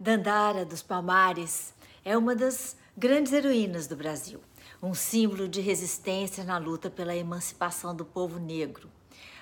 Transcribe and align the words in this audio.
Dandara 0.00 0.64
dos 0.64 0.80
Palmares 0.80 1.74
é 2.04 2.16
uma 2.16 2.36
das 2.36 2.76
grandes 2.96 3.32
heroínas 3.32 3.88
do 3.88 3.96
Brasil, 3.96 4.40
um 4.80 4.94
símbolo 4.94 5.48
de 5.48 5.60
resistência 5.60 6.44
na 6.44 6.56
luta 6.56 6.88
pela 6.88 7.16
emancipação 7.16 7.96
do 7.96 8.04
povo 8.04 8.38
negro. 8.38 8.88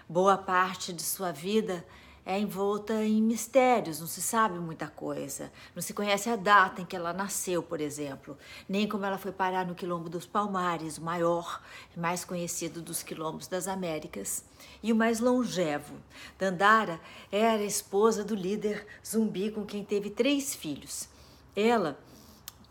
Boa 0.09 0.39
parte 0.39 0.95
de 0.95 1.03
sua 1.03 1.31
vida 1.31 1.85
é 2.25 2.41
envolta 2.41 3.05
em 3.05 3.23
mistérios, 3.23 4.01
não 4.01 4.07
se 4.07 4.23
sabe 4.23 4.59
muita 4.59 4.89
coisa. 4.89 5.53
Não 5.75 5.83
se 5.83 5.93
conhece 5.93 6.31
a 6.31 6.37
data 6.37 6.81
em 6.81 6.87
que 6.87 6.97
ela 6.97 7.13
nasceu, 7.13 7.63
por 7.63 7.81
exemplo, 7.81 8.37
nem 8.67 8.89
como 8.89 9.05
ela 9.05 9.19
foi 9.19 9.31
parar 9.31 9.67
no 9.67 9.77
Quilombo 9.77 10.09
dos 10.09 10.27
Palmares, 10.27 10.97
o 10.99 11.05
maior 11.05 11.63
e 11.95 12.01
mais 12.01 12.25
conhecido 12.25 12.81
dos 12.81 13.03
quilombos 13.03 13.47
das 13.47 13.69
Américas, 13.69 14.43
e 14.83 14.91
o 14.91 14.97
mais 14.97 15.21
longevo. 15.21 15.95
Dandara 16.39 17.01
era 17.31 17.65
esposa 17.65 18.25
do 18.25 18.35
líder 18.35 18.87
zumbi 19.07 19.51
com 19.51 19.65
quem 19.65 19.85
teve 19.85 20.11
três 20.11 20.55
filhos. 20.55 21.09
Ela 21.55 21.99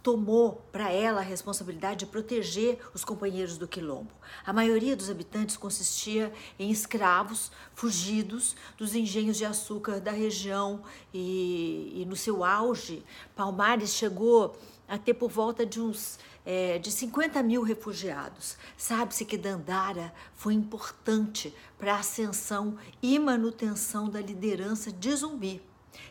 tomou 0.06 0.64
para 0.72 0.92
ela 0.92 1.22
a 1.22 1.24
responsabilidade 1.24 2.02
de 2.02 2.06
proteger 2.06 2.78
os 2.94 3.04
companheiros 3.04 3.58
do 3.58 3.68
quilombo. 3.68 4.12
A 4.46 4.54
maioria 4.54 4.96
dos 4.96 5.10
habitantes 5.10 5.58
consistia 5.58 6.32
em 6.60 6.70
escravos 6.70 7.52
fugidos 7.74 8.56
dos 8.78 8.94
engenhos 8.94 9.36
de 9.36 9.46
açúcar 9.46 10.00
da 10.00 10.12
região 10.12 10.84
e, 11.12 11.92
e 11.96 12.06
no 12.06 12.16
seu 12.16 12.44
auge, 12.44 13.04
Palmares 13.36 13.96
chegou 13.96 14.56
a 14.88 14.98
ter 14.98 15.14
por 15.14 15.30
volta 15.30 15.66
de 15.66 15.82
uns 15.82 16.20
é, 16.46 16.78
de 16.78 16.92
50 16.92 17.42
mil 17.42 17.64
refugiados. 17.64 18.58
Sabe-se 18.78 19.26
que 19.26 19.38
Dandara 19.38 20.14
foi 20.36 20.54
importante 20.54 21.54
para 21.78 21.96
a 21.96 22.00
ascensão 22.00 22.78
e 23.02 23.18
manutenção 23.18 24.10
da 24.10 24.22
liderança 24.22 24.92
de 24.92 25.16
Zumbi. 25.16 25.62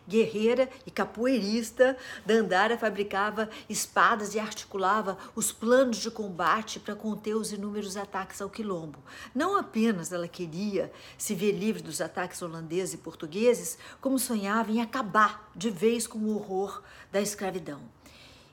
Guerreira 0.08 0.68
e 0.86 0.90
capoeirista, 0.90 1.96
Dandara 2.24 2.76
fabricava 2.78 3.48
espadas 3.68 4.34
e 4.34 4.38
articulava 4.38 5.16
os 5.34 5.52
planos 5.52 5.98
de 5.98 6.10
combate 6.10 6.80
para 6.80 6.94
conter 6.94 7.34
os 7.34 7.52
inúmeros 7.52 7.96
ataques 7.96 8.40
ao 8.40 8.50
quilombo. 8.50 8.98
Não 9.34 9.56
apenas 9.56 10.12
ela 10.12 10.28
queria 10.28 10.92
se 11.18 11.34
ver 11.34 11.52
livre 11.52 11.82
dos 11.82 12.00
ataques 12.00 12.40
holandeses 12.40 12.94
e 12.94 12.98
portugueses, 12.98 13.78
como 14.00 14.18
sonhava 14.18 14.70
em 14.72 14.80
acabar 14.80 15.50
de 15.54 15.70
vez 15.70 16.06
com 16.06 16.18
o 16.18 16.34
horror 16.34 16.82
da 17.12 17.20
escravidão 17.20 17.80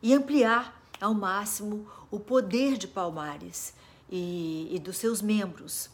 e 0.02 0.14
ampliar 0.14 0.82
ao 1.00 1.14
máximo 1.14 1.88
o 2.10 2.20
poder 2.20 2.78
de 2.78 2.88
Palmares 2.88 3.74
e, 4.10 4.68
e 4.72 4.80
dos 4.80 4.98
seus 4.98 5.22
membros 5.22 5.90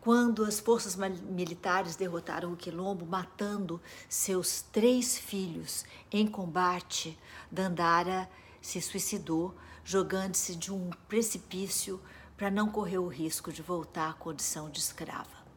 quando 0.00 0.44
as 0.44 0.58
forças 0.58 0.96
militares 0.96 1.94
derrotaram 1.94 2.52
o 2.52 2.56
Quilombo, 2.56 3.04
matando 3.04 3.80
seus 4.08 4.62
três 4.62 5.18
filhos 5.18 5.84
em 6.10 6.26
combate, 6.26 7.18
Dandara 7.50 8.28
se 8.62 8.80
suicidou, 8.80 9.54
jogando-se 9.84 10.56
de 10.56 10.72
um 10.72 10.88
precipício 11.06 12.00
para 12.36 12.50
não 12.50 12.70
correr 12.70 12.98
o 12.98 13.08
risco 13.08 13.52
de 13.52 13.60
voltar 13.60 14.10
à 14.10 14.14
condição 14.14 14.70
de 14.70 14.78
escrava. 14.78 15.49